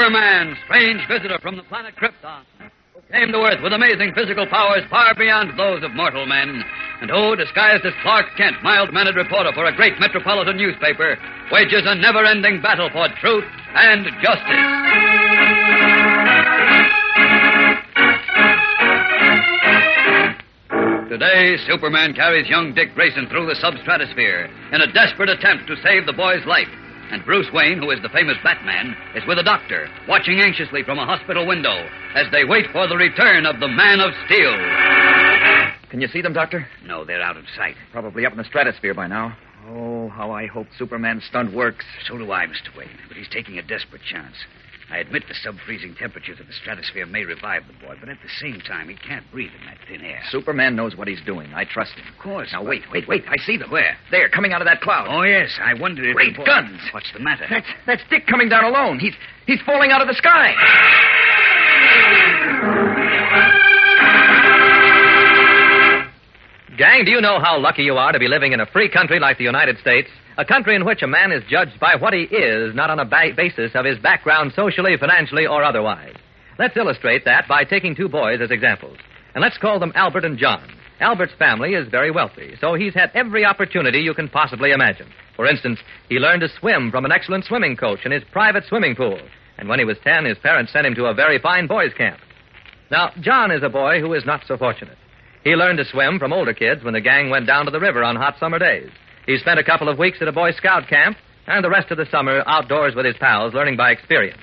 Superman, 0.00 0.56
strange 0.64 1.06
visitor 1.08 1.38
from 1.42 1.58
the 1.58 1.62
planet 1.64 1.94
Krypton, 1.94 2.40
who 2.94 3.00
came 3.12 3.30
to 3.32 3.38
Earth 3.44 3.60
with 3.62 3.74
amazing 3.74 4.14
physical 4.14 4.46
powers 4.46 4.80
far 4.88 5.14
beyond 5.14 5.58
those 5.58 5.84
of 5.84 5.92
mortal 5.92 6.24
men, 6.24 6.64
and 7.02 7.10
who, 7.10 7.36
disguised 7.36 7.84
as 7.84 7.92
Clark 8.00 8.24
Kent, 8.34 8.56
mild-mannered 8.62 9.16
reporter 9.16 9.52
for 9.52 9.66
a 9.66 9.76
great 9.76 10.00
metropolitan 10.00 10.56
newspaper, 10.56 11.18
wages 11.52 11.82
a 11.84 11.94
never-ending 11.96 12.62
battle 12.62 12.88
for 12.88 13.08
truth 13.20 13.44
and 13.74 14.06
justice. 14.24 14.56
Today, 21.12 21.58
Superman 21.68 22.14
carries 22.14 22.48
young 22.48 22.72
Dick 22.72 22.94
Grayson 22.94 23.28
through 23.28 23.44
the 23.44 23.60
substratosphere 23.60 24.48
in 24.72 24.80
a 24.80 24.90
desperate 24.94 25.28
attempt 25.28 25.66
to 25.66 25.76
save 25.82 26.06
the 26.06 26.14
boy's 26.14 26.46
life. 26.46 26.72
And 27.10 27.24
Bruce 27.24 27.48
Wayne, 27.52 27.78
who 27.78 27.90
is 27.90 28.00
the 28.02 28.08
famous 28.08 28.36
Batman, 28.44 28.96
is 29.16 29.26
with 29.26 29.38
a 29.38 29.42
doctor, 29.42 29.88
watching 30.08 30.40
anxiously 30.40 30.84
from 30.84 30.98
a 30.98 31.04
hospital 31.04 31.44
window 31.44 31.88
as 32.14 32.26
they 32.30 32.44
wait 32.44 32.66
for 32.72 32.86
the 32.86 32.96
return 32.96 33.46
of 33.46 33.58
the 33.58 33.66
Man 33.66 33.98
of 33.98 34.12
Steel. 34.26 34.54
Can 35.90 36.00
you 36.00 36.06
see 36.06 36.22
them, 36.22 36.32
Doctor? 36.32 36.68
No, 36.86 37.04
they're 37.04 37.20
out 37.20 37.36
of 37.36 37.44
sight. 37.56 37.74
Probably 37.90 38.24
up 38.26 38.32
in 38.32 38.38
the 38.38 38.44
stratosphere 38.44 38.94
by 38.94 39.08
now. 39.08 39.36
Oh, 39.68 40.08
how 40.10 40.30
I 40.30 40.46
hope 40.46 40.68
Superman's 40.78 41.24
stunt 41.24 41.52
works. 41.52 41.84
So 42.06 42.16
do 42.16 42.30
I, 42.30 42.46
Mr. 42.46 42.76
Wayne, 42.76 42.88
but 43.08 43.16
he's 43.16 43.28
taking 43.28 43.58
a 43.58 43.62
desperate 43.62 44.02
chance. 44.02 44.36
I 44.90 44.98
admit 44.98 45.22
the 45.28 45.34
sub-freezing 45.34 45.94
temperatures 45.94 46.40
of 46.40 46.46
the 46.48 46.52
stratosphere 46.52 47.06
may 47.06 47.24
revive 47.24 47.62
the 47.66 47.72
boy, 47.74 47.94
but 48.00 48.08
at 48.08 48.18
the 48.22 48.28
same 48.40 48.60
time, 48.60 48.88
he 48.88 48.96
can't 48.96 49.24
breathe 49.30 49.52
in 49.58 49.66
that 49.66 49.78
thin 49.88 50.00
air. 50.02 50.20
Superman 50.30 50.74
knows 50.74 50.96
what 50.96 51.06
he's 51.06 51.20
doing. 51.24 51.52
I 51.54 51.64
trust 51.64 51.92
him. 51.92 52.04
Of 52.12 52.18
course. 52.18 52.50
Now, 52.52 52.64
wait, 52.64 52.82
wait, 52.92 53.06
wait. 53.06 53.22
I 53.28 53.36
see 53.36 53.56
them. 53.56 53.70
Where? 53.70 53.96
There, 54.10 54.28
coming 54.28 54.52
out 54.52 54.60
of 54.62 54.66
that 54.66 54.80
cloud. 54.80 55.06
Oh, 55.08 55.22
yes. 55.22 55.56
I 55.62 55.74
wondered 55.74 56.06
if... 56.06 56.14
Great 56.16 56.36
boy- 56.36 56.44
guns. 56.44 56.80
What's 56.92 57.12
the 57.12 57.20
matter? 57.20 57.46
That's, 57.48 57.68
that's 57.86 58.02
Dick 58.10 58.26
coming 58.26 58.48
down 58.48 58.64
alone. 58.64 58.98
He's, 58.98 59.14
he's 59.46 59.60
falling 59.64 59.92
out 59.92 60.02
of 60.02 60.08
the 60.08 60.14
sky. 60.14 60.54
Gang, 66.80 67.04
do 67.04 67.10
you 67.10 67.20
know 67.20 67.38
how 67.38 67.60
lucky 67.60 67.82
you 67.82 67.98
are 67.98 68.10
to 68.10 68.18
be 68.18 68.26
living 68.26 68.54
in 68.54 68.60
a 68.60 68.64
free 68.64 68.88
country 68.88 69.20
like 69.20 69.36
the 69.36 69.44
United 69.44 69.78
States? 69.80 70.08
A 70.38 70.46
country 70.46 70.74
in 70.74 70.86
which 70.86 71.02
a 71.02 71.06
man 71.06 71.30
is 71.30 71.42
judged 71.46 71.78
by 71.78 71.94
what 71.94 72.14
he 72.14 72.22
is, 72.22 72.74
not 72.74 72.88
on 72.88 72.98
a 72.98 73.04
ba- 73.04 73.34
basis 73.36 73.72
of 73.74 73.84
his 73.84 73.98
background 73.98 74.54
socially, 74.56 74.96
financially, 74.96 75.46
or 75.46 75.62
otherwise. 75.62 76.14
Let's 76.58 76.78
illustrate 76.78 77.26
that 77.26 77.46
by 77.46 77.64
taking 77.64 77.94
two 77.94 78.08
boys 78.08 78.40
as 78.40 78.50
examples. 78.50 78.96
And 79.34 79.42
let's 79.42 79.58
call 79.58 79.78
them 79.78 79.92
Albert 79.94 80.24
and 80.24 80.38
John. 80.38 80.72
Albert's 81.00 81.34
family 81.38 81.74
is 81.74 81.86
very 81.90 82.10
wealthy, 82.10 82.54
so 82.62 82.72
he's 82.72 82.94
had 82.94 83.10
every 83.12 83.44
opportunity 83.44 83.98
you 83.98 84.14
can 84.14 84.30
possibly 84.30 84.70
imagine. 84.70 85.08
For 85.36 85.44
instance, 85.44 85.80
he 86.08 86.14
learned 86.14 86.40
to 86.40 86.48
swim 86.60 86.90
from 86.90 87.04
an 87.04 87.12
excellent 87.12 87.44
swimming 87.44 87.76
coach 87.76 88.06
in 88.06 88.12
his 88.12 88.24
private 88.32 88.64
swimming 88.66 88.96
pool. 88.96 89.20
And 89.58 89.68
when 89.68 89.80
he 89.80 89.84
was 89.84 89.98
10, 90.02 90.24
his 90.24 90.38
parents 90.38 90.72
sent 90.72 90.86
him 90.86 90.94
to 90.94 91.08
a 91.08 91.14
very 91.14 91.38
fine 91.38 91.66
boys' 91.66 91.92
camp. 91.92 92.20
Now, 92.90 93.10
John 93.20 93.50
is 93.50 93.62
a 93.62 93.68
boy 93.68 94.00
who 94.00 94.14
is 94.14 94.24
not 94.24 94.44
so 94.48 94.56
fortunate. 94.56 94.96
He 95.44 95.56
learned 95.56 95.78
to 95.78 95.84
swim 95.86 96.18
from 96.18 96.32
older 96.32 96.52
kids 96.52 96.84
when 96.84 96.94
the 96.94 97.00
gang 97.00 97.30
went 97.30 97.46
down 97.46 97.64
to 97.64 97.70
the 97.70 97.80
river 97.80 98.04
on 98.04 98.16
hot 98.16 98.38
summer 98.38 98.58
days. 98.58 98.90
He 99.26 99.38
spent 99.38 99.58
a 99.58 99.64
couple 99.64 99.88
of 99.88 99.98
weeks 99.98 100.18
at 100.20 100.28
a 100.28 100.32
Boy 100.32 100.52
Scout 100.52 100.88
camp 100.88 101.16
and 101.46 101.64
the 101.64 101.70
rest 101.70 101.90
of 101.90 101.96
the 101.96 102.06
summer 102.10 102.42
outdoors 102.46 102.94
with 102.94 103.06
his 103.06 103.16
pals, 103.16 103.54
learning 103.54 103.76
by 103.76 103.90
experience. 103.90 104.42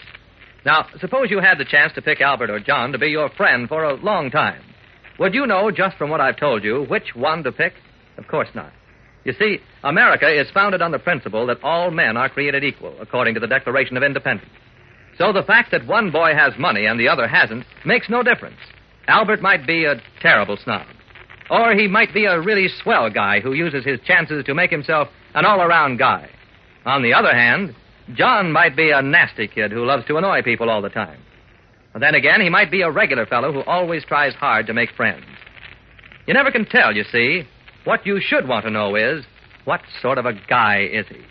Now, 0.65 0.87
suppose 0.99 1.29
you 1.29 1.39
had 1.39 1.59
the 1.59 1.65
chance 1.65 1.93
to 1.93 2.01
pick 2.01 2.19
Albert 2.19 2.49
or 2.49 2.59
John 2.59 2.91
to 2.91 2.97
be 2.97 3.07
your 3.07 3.29
friend 3.29 3.69
for 3.69 3.83
a 3.83 3.93
long 3.93 4.31
time. 4.31 4.61
Would 5.19 5.33
you 5.33 5.47
know, 5.47 5.71
just 5.71 5.97
from 5.97 6.09
what 6.09 6.21
I've 6.21 6.37
told 6.37 6.63
you, 6.63 6.85
which 6.89 7.15
one 7.15 7.43
to 7.43 7.51
pick? 7.51 7.73
Of 8.17 8.27
course 8.27 8.49
not. 8.55 8.71
You 9.23 9.33
see, 9.33 9.59
America 9.83 10.29
is 10.29 10.49
founded 10.51 10.81
on 10.81 10.91
the 10.91 10.99
principle 10.99 11.45
that 11.47 11.63
all 11.63 11.91
men 11.91 12.17
are 12.17 12.29
created 12.29 12.63
equal, 12.63 12.95
according 12.99 13.33
to 13.35 13.39
the 13.39 13.47
Declaration 13.47 13.97
of 13.97 14.03
Independence. 14.03 14.51
So 15.17 15.33
the 15.33 15.43
fact 15.43 15.71
that 15.71 15.85
one 15.85 16.11
boy 16.11 16.33
has 16.33 16.53
money 16.57 16.85
and 16.85 16.99
the 16.99 17.09
other 17.09 17.27
hasn't 17.27 17.65
makes 17.85 18.09
no 18.09 18.23
difference. 18.23 18.59
Albert 19.07 19.41
might 19.41 19.65
be 19.65 19.85
a 19.85 20.01
terrible 20.21 20.57
snob. 20.57 20.85
Or 21.49 21.73
he 21.73 21.87
might 21.87 22.13
be 22.13 22.25
a 22.25 22.41
really 22.41 22.67
swell 22.83 23.09
guy 23.09 23.39
who 23.39 23.53
uses 23.53 23.85
his 23.85 23.99
chances 24.01 24.43
to 24.45 24.53
make 24.53 24.69
himself 24.69 25.07
an 25.33 25.45
all 25.45 25.61
around 25.61 25.97
guy. 25.97 26.29
On 26.85 27.03
the 27.03 27.13
other 27.13 27.33
hand, 27.33 27.73
John 28.15 28.51
might 28.51 28.75
be 28.75 28.91
a 28.91 29.01
nasty 29.01 29.47
kid 29.47 29.71
who 29.71 29.85
loves 29.85 30.05
to 30.07 30.17
annoy 30.17 30.41
people 30.41 30.69
all 30.69 30.81
the 30.81 30.89
time. 30.89 31.19
And 31.93 32.03
then 32.03 32.15
again, 32.15 32.41
he 32.41 32.49
might 32.49 32.69
be 32.69 32.81
a 32.81 32.91
regular 32.91 33.25
fellow 33.25 33.51
who 33.51 33.61
always 33.61 34.05
tries 34.05 34.33
hard 34.35 34.67
to 34.67 34.73
make 34.73 34.91
friends. 34.91 35.25
You 36.27 36.33
never 36.33 36.51
can 36.51 36.65
tell, 36.65 36.95
you 36.95 37.03
see. 37.05 37.43
What 37.85 38.05
you 38.05 38.19
should 38.21 38.47
want 38.47 38.65
to 38.65 38.71
know 38.71 38.95
is 38.95 39.25
what 39.63 39.81
sort 40.01 40.17
of 40.17 40.25
a 40.25 40.33
guy 40.33 40.87
is 40.91 41.05
he? 41.07 41.21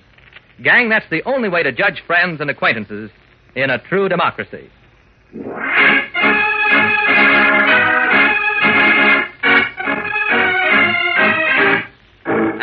Gang, 0.62 0.88
that's 0.88 1.08
the 1.10 1.22
only 1.24 1.50
way 1.50 1.62
to 1.62 1.72
judge 1.72 2.02
friends 2.06 2.40
and 2.40 2.50
acquaintances 2.50 3.10
in 3.54 3.70
a 3.70 3.78
true 3.78 4.08
democracy. 4.08 4.70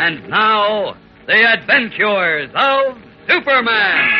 And 0.04 0.28
now, 0.28 0.98
the 1.26 1.50
adventures 1.50 2.50
of 2.54 2.98
Superman. 3.26 4.10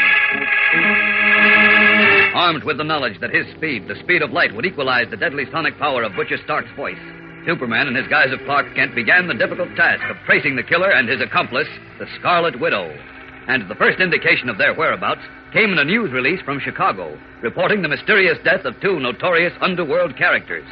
Armed 2.35 2.65
with 2.65 2.79
the 2.79 2.85
knowledge 2.85 3.21
that 3.21 3.29
his 3.29 3.45
speed, 3.55 3.87
the 3.87 4.01
speed 4.01 4.23
of 4.23 4.33
light, 4.33 4.55
would 4.55 4.65
equalize 4.65 5.11
the 5.11 5.19
deadly 5.19 5.45
sonic 5.53 5.79
power 5.79 6.03
of 6.03 6.17
Butcher 6.17 6.39
Stark's 6.43 6.75
voice, 6.75 6.97
Superman, 7.45 7.87
in 7.87 7.97
his 7.97 8.09
guise 8.09 8.33
of 8.33 8.41
Clark 8.47 8.75
Kent, 8.75 8.95
began 8.95 9.29
the 9.29 9.35
difficult 9.35 9.77
task 9.77 10.03
of 10.09 10.17
tracing 10.25 10.57
the 10.57 10.63
killer 10.63 10.91
and 10.91 11.07
his 11.07 11.21
accomplice, 11.21 11.69
the 11.99 12.07
Scarlet 12.19 12.59
Widow. 12.59 12.89
And 13.47 13.69
the 13.69 13.75
first 13.75 14.01
indication 14.01 14.49
of 14.49 14.57
their 14.57 14.73
whereabouts 14.73 15.21
came 15.53 15.71
in 15.71 15.79
a 15.79 15.85
news 15.85 16.13
release 16.13 16.41
from 16.47 16.61
Chicago, 16.61 17.15
reporting 17.43 17.83
the 17.83 17.93
mysterious 17.93 18.39
death 18.43 18.65
of 18.65 18.81
two 18.81 19.01
notorious 19.01 19.53
underworld 19.61 20.17
characters. 20.17 20.65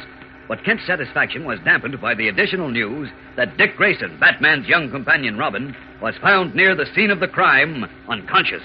But 0.53 0.63
Kent's 0.63 0.85
satisfaction 0.85 1.45
was 1.45 1.57
dampened 1.65 1.99
by 1.99 2.13
the 2.13 2.27
additional 2.27 2.69
news 2.69 3.09
that 3.37 3.57
Dick 3.57 3.75
Grayson, 3.75 4.19
Batman's 4.19 4.67
young 4.67 4.91
companion 4.91 5.35
Robin, 5.35 5.75
was 5.99 6.13
found 6.21 6.53
near 6.53 6.75
the 6.75 6.85
scene 6.93 7.09
of 7.09 7.19
the 7.19 7.27
crime, 7.27 7.89
unconscious. 8.07 8.61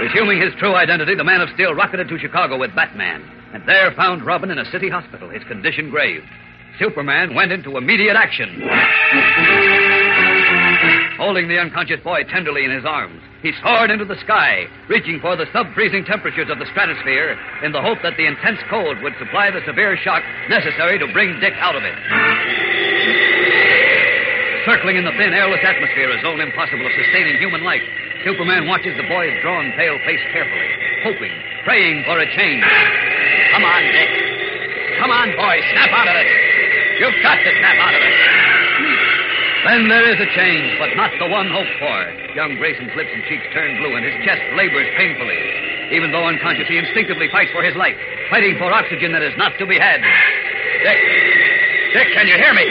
Resuming 0.00 0.40
his 0.40 0.54
true 0.58 0.74
identity, 0.74 1.14
the 1.14 1.22
Man 1.22 1.42
of 1.42 1.50
Steel 1.52 1.74
rocketed 1.74 2.08
to 2.08 2.18
Chicago 2.18 2.56
with 2.56 2.74
Batman, 2.74 3.22
and 3.52 3.62
there 3.68 3.92
found 3.92 4.24
Robin 4.24 4.50
in 4.50 4.56
a 4.56 4.70
city 4.70 4.88
hospital, 4.88 5.28
his 5.28 5.44
condition 5.44 5.90
grave. 5.90 6.22
Superman 6.78 7.34
went 7.34 7.52
into 7.52 7.76
immediate 7.76 8.16
action. 8.16 8.62
Holding 11.18 11.46
the 11.46 11.58
unconscious 11.60 12.00
boy 12.00 12.22
tenderly 12.24 12.64
in 12.64 12.70
his 12.70 12.86
arms, 12.86 13.20
he 13.46 13.54
soared 13.62 13.94
into 13.94 14.02
the 14.02 14.18
sky, 14.26 14.66
reaching 14.90 15.22
for 15.22 15.38
the 15.38 15.46
sub 15.54 15.70
freezing 15.70 16.02
temperatures 16.02 16.50
of 16.50 16.58
the 16.58 16.66
stratosphere 16.74 17.38
in 17.62 17.70
the 17.70 17.78
hope 17.78 18.02
that 18.02 18.18
the 18.18 18.26
intense 18.26 18.58
cold 18.66 18.98
would 19.06 19.14
supply 19.22 19.54
the 19.54 19.62
severe 19.62 19.94
shock 20.02 20.26
necessary 20.50 20.98
to 20.98 21.06
bring 21.14 21.38
Dick 21.38 21.54
out 21.62 21.78
of 21.78 21.86
it. 21.86 21.94
Circling 24.66 24.98
in 24.98 25.06
the 25.06 25.14
thin, 25.14 25.30
airless 25.30 25.62
atmosphere, 25.62 26.10
a 26.10 26.18
zone 26.26 26.42
impossible 26.42 26.82
of 26.82 26.90
sustaining 26.98 27.38
human 27.38 27.62
life, 27.62 27.86
Superman 28.26 28.66
watches 28.66 28.98
the 28.98 29.06
boy's 29.06 29.38
drawn, 29.46 29.70
pale 29.78 30.02
face 30.02 30.26
carefully, 30.34 30.70
hoping, 31.06 31.30
praying 31.62 32.02
for 32.02 32.18
a 32.18 32.26
change. 32.34 32.66
Come 33.54 33.62
on, 33.62 33.82
Dick. 33.94 34.10
Come 34.98 35.14
on, 35.14 35.30
boy. 35.38 35.54
Snap 35.70 35.94
out 35.94 36.10
of 36.10 36.16
it. 36.18 36.26
You've 36.98 37.22
got 37.22 37.38
to 37.38 37.50
snap 37.62 37.78
out 37.78 37.94
of 37.94 38.02
it. 38.02 38.55
Then 39.66 39.90
there 39.90 40.06
is 40.06 40.18
a 40.22 40.30
change, 40.30 40.78
but 40.78 40.94
not 40.94 41.10
the 41.18 41.26
one 41.26 41.50
hoped 41.50 41.74
for. 41.82 41.98
Young 42.38 42.54
Grayson's 42.54 42.94
lips 42.94 43.10
and 43.10 43.26
cheeks 43.26 43.42
turn 43.50 43.74
blue, 43.82 43.98
and 43.98 44.06
his 44.06 44.14
chest 44.22 44.38
labors 44.54 44.86
painfully. 44.94 45.34
Even 45.90 46.14
though 46.14 46.22
unconscious, 46.22 46.70
he 46.70 46.78
instinctively 46.78 47.26
fights 47.34 47.50
for 47.50 47.66
his 47.66 47.74
life, 47.74 47.98
fighting 48.30 48.54
for 48.62 48.70
oxygen 48.70 49.10
that 49.10 49.26
is 49.26 49.34
not 49.34 49.58
to 49.58 49.66
be 49.66 49.74
had. 49.74 49.98
Dick. 50.86 50.98
Dick, 51.98 52.08
can 52.14 52.30
you 52.30 52.38
hear 52.38 52.54
me? 52.54 52.62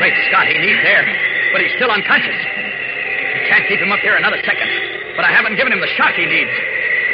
Great 0.00 0.16
Scott, 0.32 0.48
he 0.48 0.56
needs 0.56 0.80
air, 0.80 1.04
but 1.52 1.60
he's 1.60 1.76
still 1.76 1.92
unconscious. 1.92 2.40
I 2.40 3.52
can't 3.52 3.68
keep 3.68 3.80
him 3.80 3.92
up 3.92 4.00
here 4.00 4.16
another 4.16 4.40
second, 4.48 4.72
but 5.12 5.28
I 5.28 5.32
haven't 5.32 5.60
given 5.60 5.76
him 5.76 5.80
the 5.84 5.92
shock 5.92 6.16
he 6.16 6.24
needs. 6.24 6.56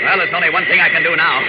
Well, 0.06 0.22
there's 0.22 0.30
only 0.30 0.54
one 0.54 0.62
thing 0.70 0.78
I 0.78 0.88
can 0.88 1.02
do 1.02 1.18
now. 1.18 1.42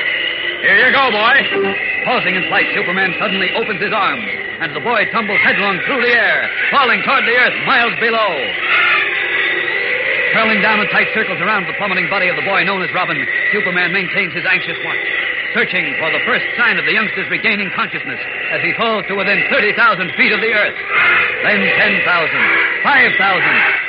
Here 0.66 0.82
you 0.82 0.90
go, 0.98 1.14
boy. 1.14 1.89
Pausing 2.06 2.36
in 2.36 2.48
flight, 2.48 2.66
Superman 2.74 3.12
suddenly 3.20 3.52
opens 3.56 3.82
his 3.82 3.92
arms, 3.92 4.24
and 4.64 4.72
the 4.76 4.80
boy 4.80 5.04
tumbles 5.12 5.40
headlong 5.44 5.80
through 5.84 6.02
the 6.02 6.16
air, 6.16 6.48
falling 6.72 7.04
toward 7.04 7.28
the 7.28 7.36
earth 7.36 7.58
miles 7.68 7.96
below. 8.00 8.32
Curling 10.32 10.62
down 10.62 10.80
in 10.80 10.88
tight 10.94 11.10
circles 11.14 11.42
around 11.42 11.68
the 11.68 11.76
plummeting 11.76 12.08
body 12.08 12.30
of 12.30 12.38
the 12.38 12.46
boy 12.46 12.64
known 12.64 12.86
as 12.86 12.94
Robin, 12.94 13.18
Superman 13.52 13.92
maintains 13.92 14.32
his 14.32 14.46
anxious 14.46 14.78
watch, 14.86 15.06
searching 15.54 15.92
for 16.00 16.08
the 16.14 16.24
first 16.24 16.46
sign 16.56 16.78
of 16.78 16.86
the 16.86 16.94
youngster's 16.94 17.28
regaining 17.30 17.70
consciousness 17.76 18.22
as 18.54 18.62
he 18.62 18.72
falls 18.78 19.04
to 19.10 19.18
within 19.18 19.44
30,000 19.50 19.76
feet 20.16 20.32
of 20.32 20.40
the 20.40 20.54
earth. 20.54 20.80
Then 21.44 21.60
10,000, 21.66 22.06
5,000, 22.06 23.20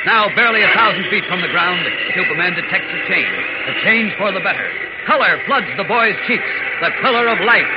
now 0.05 0.33
barely 0.35 0.63
a 0.63 0.71
thousand 0.73 1.07
feet 1.09 1.23
from 1.29 1.41
the 1.41 1.51
ground, 1.53 1.85
Superman 2.11 2.55
detects 2.59 2.91
a 2.91 3.01
change, 3.07 3.37
a 3.69 3.73
change 3.85 4.11
for 4.17 4.33
the 4.33 4.41
better. 4.41 4.90
Color 5.07 5.41
floods 5.45 5.67
the 5.77 5.83
boy's 5.83 6.15
cheeks, 6.27 6.45
the 6.81 6.89
color 7.01 7.27
of 7.27 7.39
life. 7.41 7.67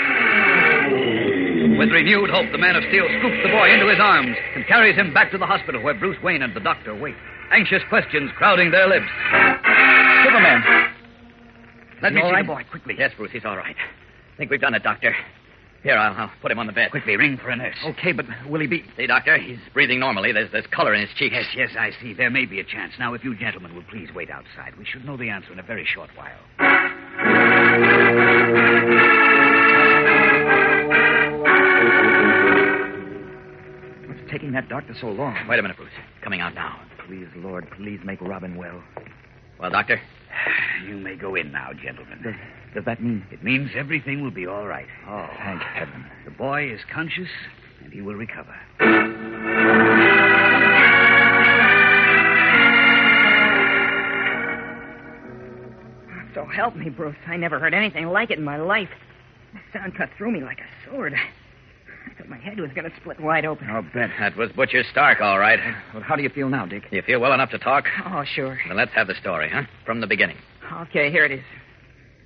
With 1.79 1.91
renewed 1.91 2.31
hope, 2.31 2.53
the 2.53 2.59
man 2.59 2.77
of 2.77 2.85
steel 2.89 3.09
scoops 3.19 3.41
the 3.43 3.49
boy 3.51 3.73
into 3.73 3.89
his 3.89 3.99
arms 3.99 4.37
and 4.55 4.67
carries 4.67 4.95
him 4.97 5.13
back 5.13 5.31
to 5.33 5.39
the 5.39 5.47
hospital 5.47 5.83
where 5.83 5.95
Bruce 5.95 6.21
Wayne 6.23 6.43
and 6.43 6.55
the 6.55 6.61
doctor 6.61 6.95
wait. 6.95 7.17
Anxious 7.51 7.83
questions 7.89 8.31
crowding 8.37 8.71
their 8.71 8.87
lips. 8.87 9.07
Superman. 10.25 10.63
Let 12.03 12.13
Is 12.13 12.17
me 12.17 12.23
see 12.23 12.31
right? 12.31 12.47
the 12.47 12.53
boy 12.53 12.63
quickly. 12.71 12.95
Yes, 12.99 13.13
Bruce, 13.17 13.33
he's 13.33 13.45
all 13.45 13.57
right. 13.57 13.77
I 13.77 14.37
think 14.37 14.51
we've 14.51 14.61
done 14.61 14.75
it, 14.75 14.83
Doctor. 14.83 15.15
Here, 15.83 15.97
I'll, 15.97 16.15
I'll 16.15 16.33
put 16.41 16.51
him 16.51 16.59
on 16.59 16.67
the 16.67 16.73
bed. 16.73 16.91
Quickly, 16.91 17.17
ring 17.17 17.37
for 17.37 17.51
a 17.51 17.57
nurse. 17.57 17.77
Okay, 17.85 18.13
but 18.13 18.25
will 18.49 18.61
he 18.61 18.67
be? 18.67 18.85
See, 18.97 19.07
Doctor, 19.07 19.37
he's 19.39 19.59
breathing 19.73 20.01
normally. 20.01 20.33
There's 20.33 20.51
there's 20.51 20.67
color 20.69 20.95
in 20.95 21.01
his 21.01 21.11
cheeks. 21.17 21.35
Yes, 21.35 21.47
yes, 21.55 21.71
I 21.79 21.91
see. 22.01 22.15
There 22.15 22.31
may 22.31 22.47
be 22.47 22.61
a 22.61 22.65
chance. 22.65 22.93
Now, 22.99 23.15
if 23.15 23.23
you 23.25 23.37
gentlemen 23.37 23.75
will 23.75 23.85
please 23.91 24.09
wait 24.15 24.31
outside, 24.31 24.77
we 24.79 24.85
should 24.85 25.05
know 25.05 25.17
the 25.17 25.29
answer 25.29 25.53
in 25.53 25.59
a 25.59 25.63
very 25.63 25.85
short 25.85 26.11
while. 26.17 27.04
What's 34.07 34.21
taking 34.31 34.53
that 34.53 34.69
doctor 34.69 34.95
so 35.01 35.09
long? 35.09 35.35
Wait 35.49 35.59
a 35.59 35.63
minute, 35.63 35.77
Bruce. 35.77 35.91
Coming 36.23 36.41
out 36.41 36.55
now. 36.55 36.79
Please, 37.07 37.27
Lord, 37.37 37.67
please 37.77 38.01
make 38.05 38.21
Robin 38.21 38.57
well. 38.57 38.83
Well, 39.59 39.71
Doctor, 39.71 40.01
You 40.87 40.97
may 40.99 41.17
go 41.17 41.35
in 41.35 41.53
now, 41.53 41.71
gentlemen. 41.73 42.21
does, 42.23 42.35
does 42.75 42.85
that 42.85 43.03
mean? 43.03 43.25
It 43.31 43.43
means 43.43 43.71
everything 43.75 44.23
will 44.23 44.31
be 44.31 44.47
all 44.47 44.67
right. 44.67 44.87
Oh, 45.09 45.27
thank 45.39 45.63
heaven. 45.63 46.05
The 46.25 46.31
boy 46.33 46.71
is 46.71 46.81
conscious, 46.93 47.29
and 47.83 47.93
he 47.93 48.01
will 48.03 48.15
recover. 48.17 48.55
So 56.35 56.45
help 56.45 56.75
me, 56.77 56.91
Bruce. 56.91 57.17
I 57.27 57.37
never 57.37 57.59
heard 57.59 57.75
anything 57.75 58.07
like 58.07 58.31
it 58.31 58.39
in 58.39 58.45
my 58.45 58.57
life. 58.57 58.89
The 59.53 59.79
sound 59.79 59.97
cut 59.97 60.11
through 60.19 60.33
me 60.33 60.43
like 60.43 60.59
a 60.59 60.91
sword. 60.91 61.15
I 61.15 62.15
thought 62.19 62.29
my 62.29 62.39
head 62.39 62.59
was 62.59 62.71
going 62.75 62.91
to 62.91 62.97
split 62.97 63.21
wide 63.21 63.47
open. 63.47 63.69
I'll 63.71 63.83
bet. 63.83 64.11
That 64.19 64.37
was 64.37 64.51
Butcher 64.53 64.83
Stark, 64.91 65.21
all 65.21 65.39
right. 65.39 65.59
Well, 65.95 66.03
how 66.03 66.17
do 66.17 66.23
you 66.23 66.29
feel 66.29 66.49
now, 66.49 66.67
Dick? 66.67 66.85
You 66.91 67.03
feel 67.03 67.21
well 67.21 67.33
enough 67.33 67.51
to 67.51 67.59
talk? 67.59 67.85
Oh, 68.07 68.25
sure. 68.25 68.59
Then 68.67 68.77
let's 68.77 68.93
have 68.95 69.07
the 69.07 69.15
story, 69.15 69.49
huh? 69.51 69.63
From 69.87 70.01
the 70.01 70.07
beginning. 70.07 70.37
Okay, 70.73 71.11
here 71.11 71.25
it 71.25 71.31
is. 71.33 71.45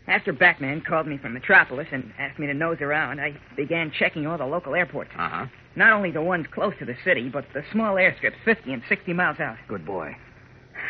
After 0.07 0.33
Batman 0.33 0.81
called 0.81 1.07
me 1.07 1.19
from 1.19 1.35
Metropolis 1.35 1.89
and 1.93 2.13
asked 2.19 2.39
me 2.39 2.47
to 2.47 2.55
nose 2.55 2.79
around, 2.81 3.21
I 3.21 3.37
began 3.57 3.93
checking 3.97 4.27
all 4.27 4.39
the 4.39 4.47
local 4.47 4.75
airports. 4.75 5.11
Uh 5.17 5.29
huh. 5.29 5.47
Not 5.77 5.93
only 5.93 6.11
the 6.11 6.23
ones 6.23 6.47
close 6.51 6.73
to 6.79 6.87
the 6.87 6.97
city, 7.05 7.29
but 7.29 7.45
the 7.53 7.63
small 7.71 7.97
airstrips 7.97 8.35
50 8.45 8.73
and 8.73 8.83
60 8.89 9.13
miles 9.13 9.39
out. 9.39 9.59
Good 9.69 9.85
boy. 9.85 10.17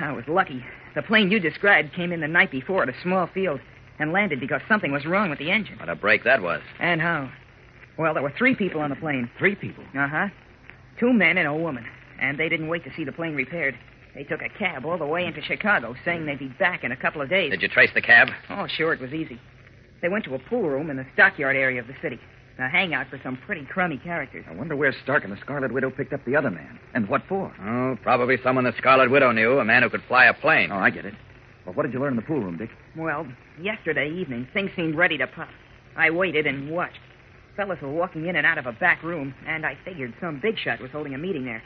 I 0.00 0.12
was 0.12 0.24
lucky. 0.28 0.64
The 0.98 1.02
plane 1.04 1.30
you 1.30 1.38
described 1.38 1.94
came 1.94 2.10
in 2.10 2.20
the 2.20 2.26
night 2.26 2.50
before 2.50 2.82
at 2.82 2.88
a 2.88 3.02
small 3.04 3.28
field 3.28 3.60
and 4.00 4.10
landed 4.10 4.40
because 4.40 4.60
something 4.68 4.90
was 4.90 5.06
wrong 5.06 5.30
with 5.30 5.38
the 5.38 5.48
engine. 5.48 5.78
What 5.78 5.88
a 5.88 5.94
break 5.94 6.24
that 6.24 6.42
was. 6.42 6.60
And 6.80 7.00
how? 7.00 7.30
Well, 7.96 8.14
there 8.14 8.22
were 8.24 8.34
three 8.36 8.56
people 8.56 8.80
on 8.80 8.90
the 8.90 8.96
plane. 8.96 9.30
Three 9.38 9.54
people. 9.54 9.84
Uh 9.96 10.08
huh. 10.08 10.26
Two 10.98 11.12
men 11.12 11.38
and 11.38 11.46
a 11.46 11.54
woman. 11.54 11.86
And 12.20 12.36
they 12.36 12.48
didn't 12.48 12.66
wait 12.66 12.82
to 12.82 12.90
see 12.96 13.04
the 13.04 13.12
plane 13.12 13.36
repaired. 13.36 13.78
They 14.16 14.24
took 14.24 14.42
a 14.42 14.48
cab 14.48 14.84
all 14.84 14.98
the 14.98 15.06
way 15.06 15.24
into 15.24 15.40
Chicago, 15.40 15.94
saying 16.04 16.26
they'd 16.26 16.40
be 16.40 16.48
back 16.48 16.82
in 16.82 16.90
a 16.90 16.96
couple 16.96 17.22
of 17.22 17.30
days. 17.30 17.52
Did 17.52 17.62
you 17.62 17.68
trace 17.68 17.90
the 17.94 18.02
cab? 18.02 18.30
Oh, 18.50 18.66
sure, 18.66 18.92
it 18.92 19.00
was 19.00 19.12
easy. 19.12 19.40
They 20.02 20.08
went 20.08 20.24
to 20.24 20.34
a 20.34 20.40
pool 20.40 20.68
room 20.68 20.90
in 20.90 20.96
the 20.96 21.06
stockyard 21.14 21.54
area 21.54 21.80
of 21.80 21.86
the 21.86 21.94
city, 22.02 22.18
a 22.58 22.68
hangout 22.68 23.08
for 23.08 23.20
some 23.22 23.36
pretty 23.36 23.64
crummy 23.64 23.98
characters. 23.98 24.44
I 24.48 24.54
wonder 24.54 24.74
where 24.74 24.92
Stark 25.02 25.24
and 25.24 25.32
the 25.32 25.38
Scarlet 25.40 25.72
Widow 25.72 25.90
picked 25.90 26.12
up 26.12 26.24
the 26.24 26.36
other 26.36 26.50
man. 26.50 26.78
And 26.94 27.08
what 27.08 27.22
for? 27.28 27.52
Oh, 27.60 27.96
probably 28.02 28.36
someone 28.42 28.64
the 28.64 28.74
Scarlet 28.78 29.10
Widow 29.10 29.32
knew, 29.32 29.58
a 29.58 29.64
man 29.64 29.82
who 29.82 29.90
could 29.90 30.02
fly 30.08 30.26
a 30.26 30.34
plane. 30.34 30.70
Oh, 30.72 30.76
I 30.78 30.90
get 30.90 31.04
it. 31.04 31.14
Well, 31.64 31.74
what 31.74 31.84
did 31.84 31.92
you 31.92 32.00
learn 32.00 32.14
in 32.14 32.16
the 32.16 32.22
pool 32.22 32.40
room, 32.40 32.56
Dick? 32.56 32.70
Well, 32.96 33.26
yesterday 33.60 34.10
evening, 34.10 34.48
things 34.52 34.70
seemed 34.74 34.96
ready 34.96 35.18
to 35.18 35.26
pop. 35.26 35.48
I 35.96 36.10
waited 36.10 36.46
and 36.46 36.70
watched. 36.70 36.98
Fellas 37.56 37.80
were 37.80 37.90
walking 37.92 38.26
in 38.26 38.36
and 38.36 38.46
out 38.46 38.58
of 38.58 38.66
a 38.66 38.72
back 38.72 39.02
room, 39.02 39.34
and 39.46 39.66
I 39.66 39.76
figured 39.84 40.14
some 40.20 40.40
big 40.40 40.58
shot 40.58 40.80
was 40.80 40.90
holding 40.90 41.14
a 41.14 41.18
meeting 41.18 41.44
there. 41.44 41.62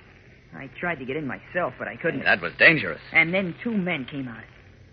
I 0.55 0.69
tried 0.79 0.99
to 0.99 1.05
get 1.05 1.17
in 1.17 1.27
myself, 1.27 1.75
but 1.79 1.89
I 1.89 1.97
couldn't. 1.97 2.25
That 2.25 2.41
was 2.41 2.53
dangerous. 2.59 3.01
And 3.13 3.33
then 3.33 3.55
two 3.63 3.73
men 3.73 4.05
came 4.05 4.29
out. 4.29 4.45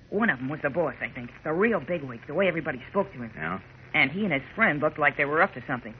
One 0.09 0.29
of 0.29 0.39
them 0.39 0.49
was 0.49 0.59
the 0.63 0.69
boss, 0.69 0.95
I 1.01 1.09
think. 1.09 1.31
The 1.43 1.51
real 1.51 1.79
bigwig, 1.79 2.21
the 2.27 2.33
way 2.33 2.47
everybody 2.47 2.81
spoke 2.89 3.11
to 3.13 3.21
him. 3.21 3.31
Yeah? 3.35 3.59
And 3.93 4.11
he 4.11 4.23
and 4.23 4.33
his 4.33 4.43
friend 4.55 4.81
looked 4.81 4.99
like 4.99 5.17
they 5.17 5.25
were 5.25 5.41
up 5.41 5.53
to 5.55 5.63
something. 5.67 5.93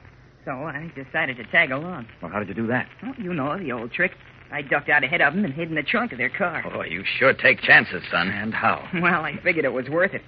So 0.44 0.52
I 0.52 0.90
decided 0.94 1.36
to 1.36 1.44
tag 1.44 1.70
along. 1.70 2.06
Well, 2.22 2.30
how 2.30 2.38
did 2.38 2.48
you 2.48 2.54
do 2.54 2.66
that? 2.68 2.88
Well, 3.02 3.14
you 3.18 3.34
know 3.34 3.58
the 3.58 3.72
old 3.72 3.92
trick. 3.92 4.12
I 4.52 4.62
ducked 4.62 4.88
out 4.88 5.04
ahead 5.04 5.20
of 5.20 5.34
them 5.34 5.44
and 5.44 5.54
hid 5.54 5.68
in 5.68 5.74
the 5.74 5.82
trunk 5.82 6.12
of 6.12 6.18
their 6.18 6.30
car. 6.30 6.64
Oh, 6.74 6.82
you 6.82 7.04
sure 7.18 7.32
take 7.34 7.60
chances, 7.62 8.02
son. 8.10 8.28
And 8.30 8.52
how? 8.54 8.88
Well, 9.00 9.22
I 9.24 9.36
figured 9.42 9.64
it 9.64 9.72
was 9.72 9.88
worth 9.88 10.14
it. 10.14 10.22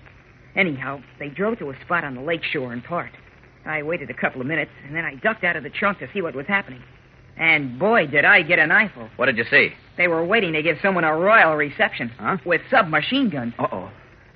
Anyhow, 0.54 1.00
they 1.18 1.28
drove 1.28 1.58
to 1.60 1.70
a 1.70 1.80
spot 1.80 2.04
on 2.04 2.14
the 2.14 2.20
lake 2.20 2.44
shore 2.44 2.72
and 2.72 2.84
parked. 2.84 3.16
I 3.64 3.82
waited 3.82 4.10
a 4.10 4.14
couple 4.14 4.40
of 4.40 4.46
minutes, 4.46 4.70
and 4.86 4.94
then 4.94 5.04
I 5.04 5.14
ducked 5.16 5.44
out 5.44 5.56
of 5.56 5.62
the 5.62 5.70
trunk 5.70 5.98
to 6.00 6.08
see 6.12 6.20
what 6.20 6.34
was 6.34 6.46
happening. 6.46 6.82
And 7.36 7.78
boy, 7.78 8.06
did 8.06 8.24
I 8.24 8.42
get 8.42 8.58
an 8.58 8.70
eyeful. 8.70 9.08
What 9.16 9.26
did 9.26 9.38
you 9.38 9.44
see? 9.50 9.70
They 9.96 10.08
were 10.08 10.22
waiting 10.24 10.52
to 10.52 10.62
give 10.62 10.76
someone 10.82 11.04
a 11.04 11.16
royal 11.16 11.54
reception 11.56 12.10
Huh? 12.18 12.36
with 12.44 12.60
submachine 12.70 13.30
guns. 13.30 13.54
Uh-oh. 13.58 13.90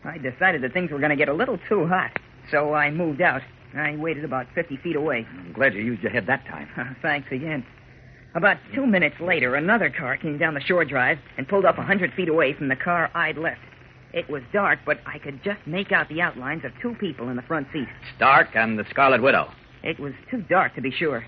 I 0.04 0.18
decided 0.18 0.62
that 0.62 0.72
things 0.72 0.90
were 0.90 0.98
going 0.98 1.10
to 1.10 1.16
get 1.16 1.28
a 1.28 1.34
little 1.34 1.58
too 1.68 1.86
hot, 1.86 2.18
so 2.50 2.74
I 2.74 2.90
moved 2.90 3.20
out. 3.20 3.42
I 3.74 3.96
waited 3.96 4.24
about 4.24 4.46
50 4.54 4.78
feet 4.78 4.96
away. 4.96 5.26
I'm 5.28 5.52
glad 5.52 5.74
you 5.74 5.82
used 5.82 6.02
your 6.02 6.12
head 6.12 6.26
that 6.26 6.46
time. 6.46 6.96
Thanks 7.02 7.28
again. 7.30 7.64
About 8.34 8.58
two 8.74 8.86
minutes 8.86 9.16
later, 9.20 9.54
another 9.54 9.90
car 9.90 10.16
came 10.16 10.38
down 10.38 10.54
the 10.54 10.60
shore 10.60 10.84
drive 10.84 11.18
and 11.38 11.48
pulled 11.48 11.64
up 11.64 11.78
a 11.78 11.82
hundred 11.82 12.12
feet 12.14 12.28
away 12.28 12.52
from 12.52 12.68
the 12.68 12.76
car 12.76 13.10
I'd 13.14 13.38
left. 13.38 13.60
It 14.12 14.28
was 14.30 14.42
dark, 14.52 14.78
but 14.86 14.98
I 15.06 15.18
could 15.18 15.42
just 15.42 15.60
make 15.66 15.92
out 15.92 16.08
the 16.08 16.20
outlines 16.20 16.64
of 16.64 16.72
two 16.80 16.94
people 17.00 17.28
in 17.28 17.36
the 17.36 17.42
front 17.42 17.66
seat. 17.72 17.88
Stark 18.16 18.48
and 18.54 18.78
the 18.78 18.84
Scarlet 18.90 19.22
Widow. 19.22 19.50
It 19.82 19.98
was 19.98 20.12
too 20.30 20.42
dark 20.42 20.74
to 20.74 20.80
be 20.80 20.90
sure. 20.90 21.24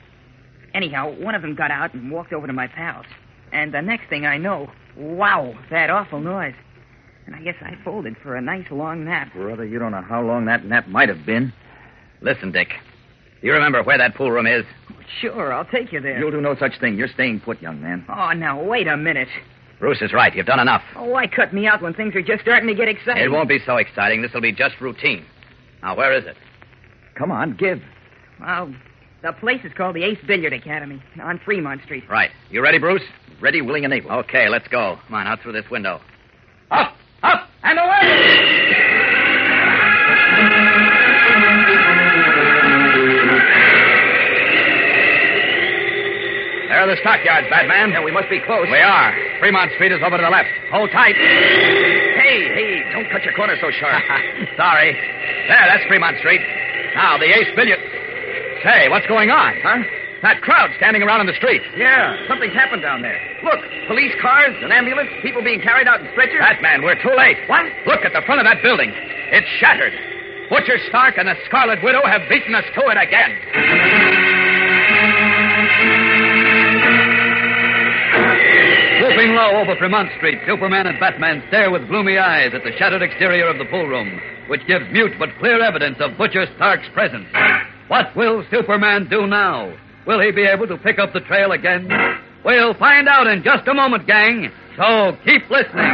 Anyhow, 0.74 1.14
one 1.18 1.34
of 1.34 1.42
them 1.42 1.54
got 1.54 1.70
out 1.70 1.94
and 1.94 2.10
walked 2.10 2.32
over 2.32 2.46
to 2.46 2.52
my 2.52 2.66
pals. 2.66 3.06
And 3.52 3.72
the 3.72 3.80
next 3.80 4.08
thing 4.08 4.26
I 4.26 4.36
know, 4.36 4.70
wow, 4.96 5.54
that 5.70 5.90
awful 5.90 6.20
noise. 6.20 6.54
And 7.28 7.36
I 7.36 7.42
guess 7.42 7.56
I 7.60 7.74
folded 7.84 8.16
for 8.22 8.36
a 8.36 8.40
nice 8.40 8.64
long 8.70 9.04
nap. 9.04 9.34
Brother, 9.34 9.66
you 9.66 9.78
don't 9.78 9.92
know 9.92 10.00
how 10.00 10.22
long 10.22 10.46
that 10.46 10.64
nap 10.64 10.88
might 10.88 11.10
have 11.10 11.26
been. 11.26 11.52
Listen, 12.22 12.52
Dick. 12.52 12.68
You 13.42 13.52
remember 13.52 13.82
where 13.82 13.98
that 13.98 14.14
pool 14.14 14.30
room 14.30 14.46
is? 14.46 14.64
Sure, 15.20 15.52
I'll 15.52 15.66
take 15.66 15.92
you 15.92 16.00
there. 16.00 16.18
You'll 16.18 16.30
do 16.30 16.40
no 16.40 16.56
such 16.58 16.80
thing. 16.80 16.96
You're 16.96 17.08
staying 17.08 17.40
put, 17.40 17.60
young 17.60 17.82
man. 17.82 18.06
Oh, 18.08 18.32
now, 18.32 18.64
wait 18.64 18.88
a 18.88 18.96
minute. 18.96 19.28
Bruce 19.78 20.00
is 20.00 20.14
right. 20.14 20.34
You've 20.34 20.46
done 20.46 20.58
enough. 20.58 20.80
Oh, 20.96 21.04
why 21.04 21.26
cut 21.26 21.52
me 21.52 21.66
out 21.66 21.82
when 21.82 21.92
things 21.92 22.14
are 22.16 22.22
just 22.22 22.40
starting 22.40 22.66
to 22.66 22.74
get 22.74 22.88
exciting? 22.88 23.22
It 23.22 23.30
won't 23.30 23.50
be 23.50 23.58
so 23.66 23.76
exciting. 23.76 24.22
This 24.22 24.32
will 24.32 24.40
be 24.40 24.52
just 24.52 24.80
routine. 24.80 25.26
Now, 25.82 25.96
where 25.96 26.16
is 26.16 26.24
it? 26.24 26.36
Come 27.14 27.30
on, 27.30 27.58
give. 27.58 27.82
Well, 28.40 28.74
The 29.22 29.32
place 29.34 29.60
is 29.64 29.72
called 29.76 29.96
the 29.96 30.04
Ace 30.04 30.18
Billiard 30.26 30.54
Academy 30.54 31.02
on 31.22 31.40
Fremont 31.44 31.82
Street. 31.82 32.04
Right. 32.08 32.30
You 32.50 32.62
ready, 32.62 32.78
Bruce? 32.78 33.02
Ready, 33.38 33.60
willing, 33.60 33.84
and 33.84 33.92
able. 33.92 34.12
Okay, 34.12 34.48
let's 34.48 34.66
go. 34.68 34.98
Come 35.06 35.14
on, 35.14 35.26
out 35.26 35.40
through 35.42 35.52
this 35.52 35.68
window. 35.70 36.00
Up, 36.70 36.92
up, 36.92 36.97
and 37.68 37.78
away! 37.78 38.08
There 46.68 46.80
are 46.80 46.86
the 46.88 46.96
stockyards, 47.00 47.48
Batman. 47.50 47.90
Yeah, 47.92 48.04
we 48.04 48.12
must 48.12 48.30
be 48.30 48.40
close. 48.40 48.68
We 48.70 48.78
are. 48.80 49.12
Fremont 49.40 49.72
Street 49.74 49.92
is 49.92 50.00
over 50.04 50.16
to 50.16 50.22
the 50.22 50.30
left. 50.30 50.48
Hold 50.70 50.90
tight. 50.92 51.16
Hey, 51.16 52.48
hey, 52.54 52.84
don't 52.92 53.10
cut 53.10 53.24
your 53.24 53.34
corner 53.34 53.56
so 53.60 53.70
sharp. 53.70 54.00
Sorry. 54.56 54.92
There, 55.48 55.64
that's 55.68 55.84
Fremont 55.88 56.18
Street. 56.18 56.40
Now, 56.94 57.18
the 57.18 57.26
Ace 57.26 57.52
Billiard. 57.56 57.80
Say, 58.62 58.88
what's 58.88 59.06
going 59.06 59.30
on? 59.30 59.54
Huh? 59.62 59.97
That 60.22 60.42
crowd 60.42 60.70
standing 60.76 61.02
around 61.02 61.20
in 61.20 61.26
the 61.30 61.38
street. 61.38 61.62
Yeah, 61.76 62.18
something's 62.26 62.54
happened 62.54 62.82
down 62.82 63.02
there. 63.02 63.18
Look, 63.44 63.62
police 63.86 64.14
cars, 64.20 64.50
an 64.62 64.72
ambulance, 64.72 65.10
people 65.22 65.44
being 65.44 65.60
carried 65.60 65.86
out 65.86 66.00
in 66.00 66.10
stretchers. 66.10 66.40
Batman, 66.40 66.82
we're 66.82 66.98
too 67.00 67.14
late. 67.14 67.38
What? 67.46 67.66
Look 67.86 68.02
at 68.02 68.12
the 68.12 68.22
front 68.26 68.40
of 68.40 68.46
that 68.46 68.58
building. 68.60 68.90
It's 69.30 69.46
shattered. 69.62 69.94
Butcher 70.50 70.78
Stark 70.88 71.18
and 71.18 71.28
the 71.28 71.36
Scarlet 71.46 71.78
Widow 71.84 72.02
have 72.04 72.28
beaten 72.28 72.54
us 72.54 72.64
to 72.74 72.82
it 72.90 72.98
again. 72.98 73.30
Swooping 78.98 79.34
low 79.38 79.62
over 79.62 79.76
Fremont 79.76 80.10
Street, 80.16 80.40
Superman 80.46 80.88
and 80.88 80.98
Batman 80.98 81.44
stare 81.46 81.70
with 81.70 81.86
gloomy 81.86 82.18
eyes 82.18 82.50
at 82.54 82.64
the 82.64 82.72
shattered 82.76 83.02
exterior 83.02 83.46
of 83.46 83.58
the 83.58 83.66
pool 83.66 83.86
room, 83.86 84.18
which 84.48 84.66
gives 84.66 84.84
mute 84.90 85.12
but 85.18 85.30
clear 85.38 85.62
evidence 85.62 85.98
of 86.00 86.18
Butcher 86.18 86.46
Stark's 86.56 86.88
presence. 86.92 87.28
What 87.86 88.16
will 88.16 88.42
Superman 88.50 89.06
do 89.08 89.26
now? 89.26 89.76
Will 90.08 90.20
he 90.20 90.30
be 90.30 90.44
able 90.44 90.66
to 90.66 90.78
pick 90.78 90.98
up 90.98 91.12
the 91.12 91.20
trail 91.20 91.52
again? 91.52 91.86
We'll 92.42 92.72
find 92.72 93.06
out 93.08 93.26
in 93.26 93.42
just 93.42 93.68
a 93.68 93.74
moment, 93.74 94.06
gang. 94.06 94.50
So 94.78 95.14
keep 95.22 95.50
listening. 95.50 95.84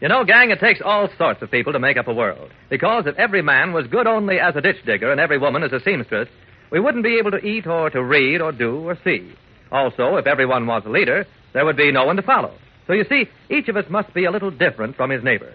You 0.00 0.08
know, 0.08 0.24
gang, 0.24 0.50
it 0.50 0.58
takes 0.58 0.80
all 0.82 1.10
sorts 1.18 1.42
of 1.42 1.50
people 1.50 1.74
to 1.74 1.78
make 1.78 1.98
up 1.98 2.08
a 2.08 2.14
world. 2.14 2.50
Because 2.70 3.06
if 3.06 3.14
every 3.16 3.42
man 3.42 3.74
was 3.74 3.86
good 3.88 4.06
only 4.06 4.40
as 4.40 4.56
a 4.56 4.62
ditch 4.62 4.82
digger 4.86 5.12
and 5.12 5.20
every 5.20 5.36
woman 5.36 5.62
as 5.62 5.72
a 5.72 5.80
seamstress, 5.80 6.28
we 6.72 6.80
wouldn't 6.80 7.04
be 7.04 7.18
able 7.18 7.32
to 7.32 7.44
eat 7.44 7.66
or 7.66 7.90
to 7.90 8.02
read 8.02 8.40
or 8.40 8.52
do 8.52 8.88
or 8.88 8.96
see. 9.04 9.34
Also, 9.70 10.16
if 10.16 10.26
everyone 10.26 10.66
was 10.66 10.82
a 10.86 10.90
leader, 10.90 11.26
there 11.52 11.66
would 11.66 11.76
be 11.76 11.92
no 11.92 12.06
one 12.06 12.16
to 12.16 12.22
follow. 12.22 12.54
So 12.86 12.94
you 12.94 13.04
see, 13.06 13.26
each 13.50 13.68
of 13.68 13.76
us 13.76 13.84
must 13.90 14.14
be 14.14 14.24
a 14.24 14.30
little 14.30 14.50
different 14.50 14.96
from 14.96 15.10
his 15.10 15.22
neighbor. 15.22 15.52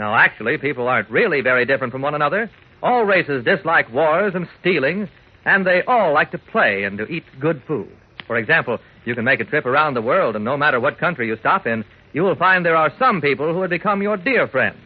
Now, 0.00 0.14
actually, 0.14 0.56
people 0.56 0.88
aren't 0.88 1.10
really 1.10 1.42
very 1.42 1.66
different 1.66 1.92
from 1.92 2.00
one 2.00 2.14
another. 2.14 2.50
All 2.82 3.04
races 3.04 3.44
dislike 3.44 3.92
wars 3.92 4.32
and 4.34 4.48
stealing, 4.58 5.10
and 5.44 5.66
they 5.66 5.82
all 5.86 6.14
like 6.14 6.30
to 6.30 6.38
play 6.38 6.84
and 6.84 6.96
to 6.96 7.04
eat 7.04 7.24
good 7.38 7.62
food. 7.68 7.94
For 8.26 8.38
example, 8.38 8.78
you 9.04 9.14
can 9.14 9.26
make 9.26 9.40
a 9.40 9.44
trip 9.44 9.66
around 9.66 9.92
the 9.92 10.00
world, 10.00 10.36
and 10.36 10.44
no 10.44 10.56
matter 10.56 10.80
what 10.80 10.96
country 10.96 11.26
you 11.26 11.36
stop 11.40 11.66
in, 11.66 11.84
you 12.14 12.22
will 12.22 12.34
find 12.34 12.64
there 12.64 12.76
are 12.76 12.90
some 12.98 13.20
people 13.20 13.52
who 13.52 13.58
would 13.58 13.68
become 13.68 14.00
your 14.00 14.16
dear 14.16 14.48
friends. 14.48 14.78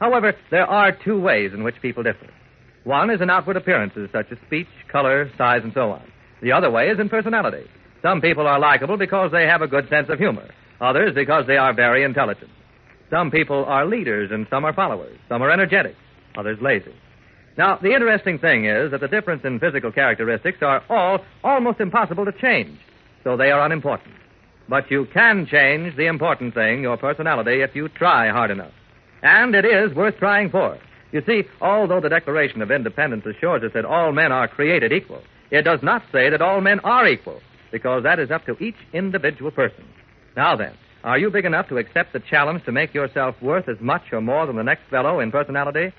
However, 0.00 0.34
there 0.50 0.66
are 0.66 0.96
two 1.04 1.20
ways 1.20 1.50
in 1.52 1.62
which 1.62 1.82
people 1.82 2.02
differ. 2.02 2.30
One 2.84 3.10
is 3.10 3.20
in 3.20 3.28
outward 3.28 3.58
appearances, 3.58 4.08
such 4.10 4.32
as 4.32 4.38
speech, 4.46 4.68
color, 4.90 5.30
size, 5.36 5.60
and 5.64 5.74
so 5.74 5.90
on. 5.90 6.10
The 6.40 6.52
other 6.52 6.70
way 6.70 6.88
is 6.88 6.98
in 6.98 7.10
personality. 7.10 7.68
Some 8.00 8.22
people 8.22 8.46
are 8.46 8.58
likable 8.58 8.96
because 8.96 9.32
they 9.32 9.46
have 9.46 9.60
a 9.60 9.68
good 9.68 9.90
sense 9.90 10.08
of 10.08 10.18
humor, 10.18 10.48
others 10.80 11.14
because 11.14 11.46
they 11.46 11.58
are 11.58 11.74
very 11.74 12.04
intelligent. 12.04 12.50
Some 13.10 13.30
people 13.30 13.64
are 13.64 13.84
leaders 13.86 14.30
and 14.30 14.46
some 14.48 14.64
are 14.64 14.72
followers. 14.72 15.18
Some 15.28 15.42
are 15.42 15.50
energetic, 15.50 15.96
others 16.36 16.58
lazy. 16.60 16.94
Now, 17.58 17.76
the 17.76 17.92
interesting 17.92 18.38
thing 18.38 18.64
is 18.64 18.92
that 18.92 19.00
the 19.00 19.08
difference 19.08 19.44
in 19.44 19.58
physical 19.58 19.90
characteristics 19.90 20.58
are 20.62 20.82
all 20.88 21.18
almost 21.42 21.80
impossible 21.80 22.24
to 22.24 22.32
change, 22.32 22.78
so 23.24 23.36
they 23.36 23.50
are 23.50 23.64
unimportant. 23.66 24.14
But 24.68 24.90
you 24.90 25.06
can 25.12 25.46
change 25.46 25.96
the 25.96 26.06
important 26.06 26.54
thing, 26.54 26.82
your 26.82 26.96
personality, 26.96 27.60
if 27.60 27.74
you 27.74 27.88
try 27.88 28.30
hard 28.30 28.52
enough. 28.52 28.72
And 29.22 29.54
it 29.54 29.64
is 29.64 29.94
worth 29.94 30.16
trying 30.18 30.50
for. 30.50 30.78
You 31.12 31.22
see, 31.26 31.42
although 31.60 32.00
the 32.00 32.08
Declaration 32.08 32.62
of 32.62 32.70
Independence 32.70 33.26
assures 33.26 33.64
us 33.64 33.72
that 33.74 33.84
all 33.84 34.12
men 34.12 34.30
are 34.30 34.46
created 34.46 34.92
equal, 34.92 35.22
it 35.50 35.62
does 35.62 35.82
not 35.82 36.02
say 36.12 36.30
that 36.30 36.40
all 36.40 36.60
men 36.60 36.78
are 36.80 37.08
equal, 37.08 37.40
because 37.72 38.04
that 38.04 38.20
is 38.20 38.30
up 38.30 38.46
to 38.46 38.56
each 38.62 38.76
individual 38.92 39.50
person. 39.50 39.84
Now 40.36 40.54
then, 40.54 40.74
are 41.02 41.18
you 41.18 41.30
big 41.30 41.46
enough 41.46 41.68
to 41.68 41.78
accept 41.78 42.12
the 42.12 42.20
challenge 42.20 42.64
to 42.66 42.72
make 42.72 42.92
yourself 42.92 43.34
worth 43.40 43.68
as 43.68 43.80
much 43.80 44.02
or 44.12 44.20
more 44.20 44.46
than 44.46 44.56
the 44.56 44.62
next 44.62 44.82
fellow 44.90 45.20
in 45.20 45.30
personality? 45.30 45.92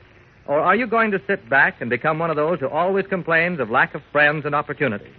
Or 0.47 0.59
are 0.59 0.75
you 0.75 0.85
going 0.85 1.11
to 1.11 1.21
sit 1.27 1.49
back 1.49 1.81
and 1.81 1.89
become 1.89 2.19
one 2.19 2.29
of 2.29 2.35
those 2.35 2.59
who 2.59 2.67
always 2.67 3.05
complains 3.07 3.59
of 3.59 3.69
lack 3.69 3.95
of 3.95 4.01
friends 4.11 4.45
and 4.45 4.53
opportunities? 4.53 5.13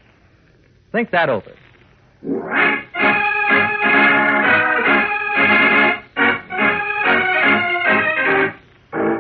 Think 0.93 1.11
that 1.11 1.29
over. 1.29 1.53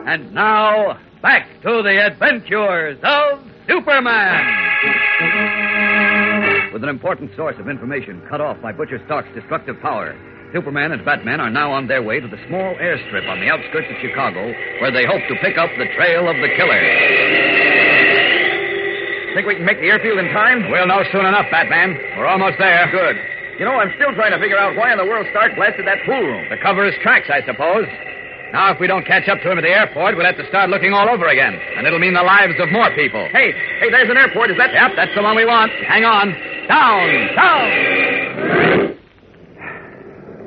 And 0.07 0.35
now, 0.35 0.99
back 1.23 1.49
to 1.62 1.83
the 1.83 2.07
adventures 2.07 2.99
of 3.02 3.40
Superman. 3.66 4.73
With 6.73 6.83
an 6.83 6.88
important 6.88 7.35
source 7.37 7.57
of 7.59 7.69
information 7.69 8.23
cut 8.28 8.40
off 8.40 8.61
by 8.61 8.73
Butcher 8.73 9.00
Stark's 9.07 9.35
destructive 9.35 9.81
power, 9.81 10.14
Superman 10.52 10.92
and 10.92 11.00
Batman 11.04 11.40
are 11.40 11.49
now 11.49 11.73
on 11.73 11.88
their 11.88 12.02
way 12.02 12.21
to 12.21 12.28
the 12.28 12.37
small 12.47 12.76
airstrip 12.76 13.25
on 13.25 13.40
the 13.40 13.49
outskirts 13.49 13.88
of 13.88 13.97
Chicago, 14.04 14.52
where 14.85 14.92
they 14.92 15.09
hope 15.09 15.25
to 15.32 15.35
pick 15.40 15.56
up 15.56 15.73
the 15.80 15.88
trail 15.97 16.28
of 16.28 16.37
the 16.37 16.50
killer. 16.61 16.80
Think 19.32 19.49
we 19.49 19.56
can 19.56 19.64
make 19.64 19.80
the 19.80 19.88
airfield 19.88 20.21
in 20.21 20.28
time? 20.28 20.68
We'll 20.68 20.87
know 20.87 21.00
soon 21.09 21.25
enough, 21.25 21.49
Batman. 21.49 21.97
We're 22.21 22.28
almost 22.28 22.61
there. 22.61 22.85
Good. 22.92 23.16
You 23.56 23.64
know, 23.64 23.80
I'm 23.80 23.97
still 23.97 24.12
trying 24.12 24.37
to 24.37 24.40
figure 24.40 24.61
out 24.61 24.76
why 24.76 24.92
in 24.92 25.00
the 25.00 25.09
world 25.09 25.25
Stark 25.32 25.56
blasted 25.56 25.88
that 25.88 26.04
pool 26.04 26.21
room. 26.21 26.44
To 26.52 26.61
cover 26.61 26.85
his 26.85 27.00
tracks, 27.00 27.32
I 27.32 27.40
suppose. 27.49 27.88
Now, 28.52 28.76
if 28.76 28.80
we 28.80 28.87
don't 28.87 29.06
catch 29.09 29.32
up 29.32 29.40
to 29.40 29.49
him 29.49 29.56
at 29.56 29.64
the 29.64 29.73
airport, 29.73 30.21
we'll 30.21 30.28
have 30.28 30.37
to 30.37 30.47
start 30.49 30.68
looking 30.68 30.92
all 30.92 31.09
over 31.09 31.32
again. 31.32 31.56
And 31.80 31.87
it'll 31.87 31.99
mean 31.99 32.12
the 32.12 32.21
lives 32.21 32.61
of 32.61 32.68
more 32.68 32.92
people. 32.92 33.25
Hey, 33.32 33.56
hey, 33.80 33.88
there's 33.88 34.11
an 34.12 34.21
airport. 34.21 34.50
Is 34.52 34.61
that? 34.61 34.68
Yep, 34.76 34.92
that's 35.00 35.14
the 35.16 35.23
one 35.23 35.32
we 35.32 35.49
want. 35.49 35.73
Hang 35.88 36.04
on. 36.04 36.37
Down, 36.68 37.09
down. 37.40 38.72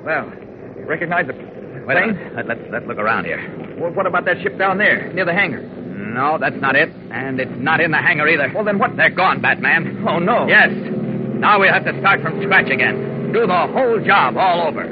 Well, 0.05 0.31
you 0.77 0.85
recognize 0.85 1.27
the 1.27 1.33
Wait 1.33 1.97
a 1.97 2.01
plane? 2.01 2.15
minute. 2.15 2.35
Let, 2.35 2.47
let's, 2.47 2.62
let's 2.71 2.85
look 2.85 2.97
around 2.97 3.25
here. 3.25 3.41
Well, 3.79 3.91
what 3.91 4.05
about 4.05 4.25
that 4.25 4.38
ship 4.41 4.57
down 4.57 4.77
there, 4.77 5.12
near 5.13 5.25
the 5.25 5.33
hangar? 5.33 5.62
No, 5.62 6.38
that's 6.39 6.55
not 6.62 6.75
it. 6.75 6.89
And 7.12 7.39
it's 7.39 7.51
not 7.57 7.81
in 7.81 7.91
the 7.91 7.97
hangar 7.97 8.27
either. 8.27 8.51
Well, 8.53 8.63
then 8.63 8.77
what? 8.79 8.95
They're 8.95 9.09
gone, 9.09 9.41
Batman. 9.41 10.05
Oh, 10.07 10.19
no. 10.19 10.47
Yes. 10.47 10.69
Now 10.71 11.59
we'll 11.59 11.74
have 11.74 11.85
to 11.85 12.00
start 12.00 12.21
from 12.21 12.41
scratch 12.41 12.69
again. 12.69 13.31
Do 13.33 13.45
the 13.47 13.67
whole 13.67 14.00
job 14.05 14.38
all 14.38 14.67
over. 14.67 14.85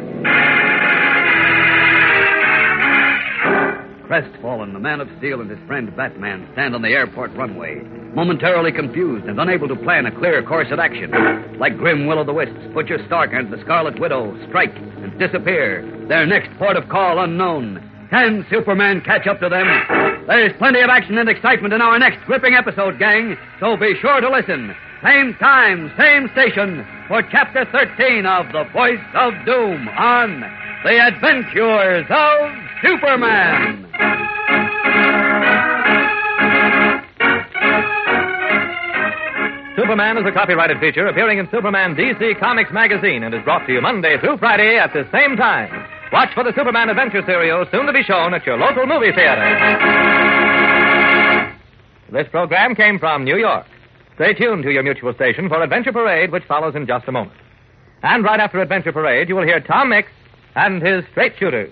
Crestfallen, 4.13 4.73
the 4.73 4.79
Man 4.79 5.01
of 5.01 5.09
Steel 5.17 5.41
and 5.41 5.49
his 5.49 5.57
friend 5.65 5.89
Batman 5.97 6.47
stand 6.53 6.75
on 6.75 6.83
the 6.83 6.89
airport 6.89 7.33
runway, 7.33 7.81
momentarily 8.13 8.71
confused 8.71 9.25
and 9.25 9.39
unable 9.39 9.67
to 9.67 9.75
plan 9.75 10.05
a 10.05 10.11
clear 10.11 10.43
course 10.43 10.67
of 10.69 10.77
action. 10.77 11.09
Like 11.57 11.79
grim 11.79 12.05
Will 12.05 12.19
o' 12.19 12.23
the 12.23 12.31
Wisps, 12.31 12.61
Butcher 12.75 13.03
Stark 13.07 13.33
and 13.33 13.51
the 13.51 13.57
Scarlet 13.65 13.99
Widow 13.99 14.37
strike 14.49 14.75
and 14.77 15.17
disappear, 15.17 15.81
their 16.07 16.27
next 16.27 16.55
port 16.59 16.77
of 16.77 16.89
call 16.89 17.23
unknown. 17.23 17.81
Can 18.11 18.45
Superman 18.51 19.01
catch 19.01 19.25
up 19.25 19.39
to 19.39 19.49
them? 19.49 19.65
There's 20.27 20.53
plenty 20.59 20.81
of 20.81 20.91
action 20.91 21.17
and 21.17 21.27
excitement 21.27 21.73
in 21.73 21.81
our 21.81 21.97
next 21.97 22.23
gripping 22.27 22.53
episode, 22.53 22.99
gang, 22.99 23.35
so 23.59 23.75
be 23.77 23.97
sure 23.99 24.21
to 24.21 24.29
listen. 24.29 24.75
Same 25.01 25.33
time, 25.41 25.91
same 25.97 26.29
station, 26.33 26.85
for 27.07 27.23
Chapter 27.31 27.65
13 27.71 28.27
of 28.27 28.45
The 28.53 28.65
Voice 28.73 29.01
of 29.15 29.33
Doom 29.43 29.89
on 29.89 30.41
The 30.85 31.01
Adventures 31.01 32.05
of 32.11 32.72
Superman. 32.83 33.87
Superman 39.77 40.17
is 40.17 40.25
a 40.27 40.31
copyrighted 40.33 40.79
feature 40.79 41.07
appearing 41.07 41.39
in 41.39 41.47
Superman 41.49 41.95
DC 41.95 42.39
Comics 42.39 42.71
magazine 42.73 43.23
and 43.23 43.33
is 43.33 43.41
brought 43.43 43.65
to 43.67 43.73
you 43.73 43.79
Monday 43.79 44.17
through 44.19 44.37
Friday 44.37 44.77
at 44.77 44.91
the 44.91 45.07
same 45.13 45.37
time. 45.37 45.71
Watch 46.11 46.29
for 46.35 46.43
the 46.43 46.51
Superman 46.55 46.89
Adventure 46.89 47.21
serial 47.25 47.65
soon 47.71 47.85
to 47.85 47.93
be 47.93 48.03
shown 48.03 48.33
at 48.33 48.45
your 48.45 48.57
local 48.57 48.85
movie 48.85 49.11
theater. 49.15 49.47
This 52.11 52.27
program 52.31 52.75
came 52.75 52.99
from 52.99 53.23
New 53.23 53.37
York. 53.37 53.65
Stay 54.15 54.33
tuned 54.33 54.63
to 54.63 54.71
your 54.71 54.83
mutual 54.83 55.13
station 55.13 55.47
for 55.47 55.63
Adventure 55.63 55.93
Parade, 55.93 56.31
which 56.31 56.43
follows 56.43 56.75
in 56.75 56.85
just 56.85 57.07
a 57.07 57.11
moment. 57.11 57.37
And 58.03 58.25
right 58.25 58.41
after 58.41 58.59
Adventure 58.59 58.91
Parade, 58.91 59.29
you 59.29 59.35
will 59.35 59.45
hear 59.45 59.61
Tom 59.61 59.89
Mix 59.89 60.09
and 60.55 60.81
his 60.85 61.03
straight 61.11 61.33
shooters. 61.39 61.71